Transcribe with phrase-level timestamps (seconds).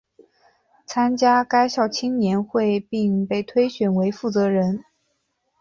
[0.87, 4.83] 参加该校青年会并被推选为负责人。